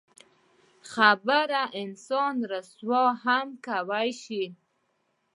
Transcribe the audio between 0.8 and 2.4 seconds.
خبره انسان